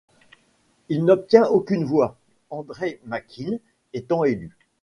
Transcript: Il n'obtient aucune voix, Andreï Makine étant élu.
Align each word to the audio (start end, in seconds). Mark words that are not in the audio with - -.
Il 0.89 1.05
n'obtient 1.05 1.45
aucune 1.45 1.85
voix, 1.85 2.17
Andreï 2.49 2.97
Makine 3.05 3.59
étant 3.93 4.23
élu. 4.23 4.51